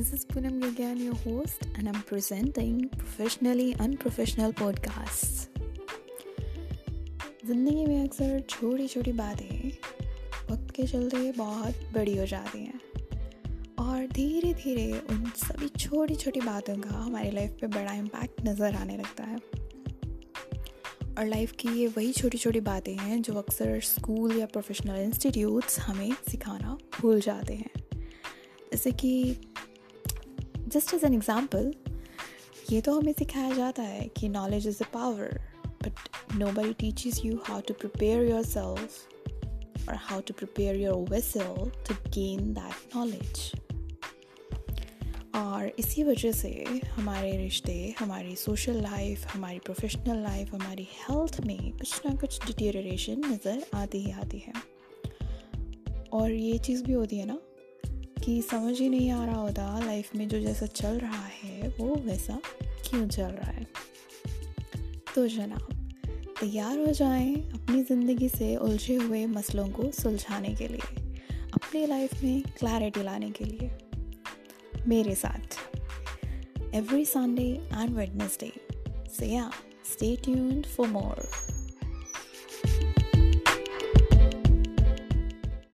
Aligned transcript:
This 0.00 0.14
is 0.14 0.24
Poonam 0.24 0.62
Gagyan, 0.62 0.98
your 0.98 1.14
host, 1.14 1.66
and 1.76 1.86
I'm 1.86 2.02
presenting 2.10 2.88
Professionally 3.00 3.74
Unprofessional 3.86 4.52
Podcasts. 4.60 5.48
ज़िंदगी 7.46 7.84
में 7.86 8.04
अक्सर 8.04 8.40
छोटी 8.50 8.86
छोटी 8.88 9.12
बातें 9.12 9.68
वक्त 10.50 10.70
के 10.76 10.86
चलते 10.86 11.32
बहुत 11.32 11.82
बड़ी 11.94 12.16
हो 12.18 12.26
जाती 12.26 12.58
हैं। 12.58 12.80
और 13.78 14.06
धीरे 14.12 14.52
धीरे 14.62 15.02
उन 15.10 15.24
सभी 15.36 15.68
छोटी 15.68 16.14
छोटी 16.14 16.40
बातों 16.40 16.76
का 16.76 16.96
हमारी 16.96 17.30
लाइफ 17.30 17.58
पे 17.60 17.66
बड़ा 17.66 17.92
इम्पैक्ट 17.92 18.40
नज़र 18.48 18.74
आने 18.74 18.96
लगता 18.96 19.24
है। 19.24 19.36
और 21.18 21.26
लाइफ 21.26 21.52
की 21.60 21.78
ये 21.80 21.86
वही 21.86 22.12
छोटी 22.12 22.38
छोटी 22.38 22.60
बातें 22.70 22.94
हैं 22.96 23.20
जो 23.22 23.34
अक्सर 23.34 23.80
स्कूल 23.90 24.38
या 24.38 24.46
प्रोफेशनल 24.46 25.02
इंस्टीट्यूट्स 25.02 25.78
हमें 25.80 26.10
सिखाना 26.30 26.78
भूल 27.00 27.20
जाते 27.20 27.54
हैं। 27.54 27.70
जैसे 28.72 28.92
कि 28.92 29.36
जस्ट 30.72 30.94
एज 30.94 31.04
एन 31.04 31.14
एग्ज़ाम्पल 31.14 31.72
ये 32.72 32.80
तो 32.80 32.98
हमें 32.98 33.12
सिखाया 33.12 33.54
जाता 33.54 33.82
है 33.82 34.06
कि 34.16 34.28
knowledge 34.28 34.66
is 34.68 34.82
a 34.82 34.86
power 34.94 35.40
but 35.82 36.36
nobody 36.52 36.72
teaches 36.72 37.20
you 37.24 37.36
how 37.44 37.60
to 37.60 37.74
prepare 37.74 38.24
yourself 38.44 39.88
और 39.88 39.96
how 39.96 40.20
to 40.20 40.34
prepare 40.34 40.76
your 40.76 41.08
vessel 41.10 41.70
to 41.88 41.94
gain 42.10 42.52
that 42.54 42.96
knowledge 42.96 43.50
और 45.34 45.72
इसी 45.78 46.02
वजह 46.04 46.32
से 46.32 46.50
हमारे 46.92 47.36
रिश्ते, 47.36 47.94
हमारी 47.98 48.34
सोशल 48.36 48.80
लाइफ 48.82 49.26
हमारी 49.34 49.58
प्रोफेशनल 49.58 50.22
लाइफ 50.22 50.54
हमारी 50.54 50.88
हेल्थ 50.94 51.40
में 51.46 51.72
कुछ 51.72 52.00
ना 52.06 52.14
कुछ 52.14 52.46
डिटेरेशन 52.46 53.24
नज़र 53.26 53.64
आती 53.74 53.98
ही 53.98 54.10
आती 54.12 54.38
है। 54.38 54.52
और 56.12 56.30
ये 56.30 56.58
चीज़ 56.58 56.84
भी 56.84 56.92
होती 56.92 57.18
है 57.18 57.26
ना 57.26 57.38
कि 58.24 58.42
समझ 58.42 58.80
ही 58.80 58.88
नहीं 58.88 59.10
आ 59.10 59.24
रहा 59.24 59.36
होता 59.36 59.78
लाइफ 59.78 60.14
में 60.16 60.28
जो 60.28 60.40
जैसा 60.40 60.66
चल 60.66 60.98
रहा 60.98 61.26
है, 61.26 61.68
वो 61.80 61.94
वैसा 61.94 62.40
क्यों 62.60 63.08
चल 63.08 63.22
रहा 63.22 63.50
है। 63.50 63.66
तो 65.14 65.26
जनाब, 65.28 65.68
तैयार 66.40 66.78
हो 66.78 66.92
जाएँ 66.92 67.34
अपनी 67.34 67.82
ज़िंदगी 67.82 68.28
से 68.28 68.56
उलझे 68.56 68.94
हुए 68.94 69.26
मसलों 69.26 69.68
को 69.68 69.90
सुलझाने 69.90 70.54
के 70.54 70.68
लिए, 70.68 71.16
अपनी 71.54 71.86
लाइफ 71.86 72.22
में 72.22 72.42
क्लैरिटी 72.42 73.02
लाने 73.02 73.30
के 73.30 73.44
लिए। 73.44 73.70
मेरे 74.86 75.14
साथ 75.14 75.58
एवरी 76.74 77.04
संडे 77.04 77.48
एंड 77.72 77.90
वेडनेसडे 77.90 78.52
से 79.18 79.26
या 79.26 79.50
स्टे 79.92 80.16
ट्यून्ड 80.16 80.66
फॉर 80.66 80.88
मोर 80.88 81.30